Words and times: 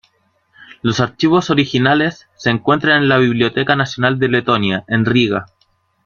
Los 0.81 0.99
archivos 0.99 1.51
originales 1.51 2.27
se 2.33 2.49
encuentran 2.49 3.03
en 3.03 3.07
la 3.07 3.19
Biblioteca 3.19 3.75
Nacional 3.75 4.17
de 4.17 4.29
Letonia, 4.29 4.83
en 4.87 5.05
Riga. 5.05 5.45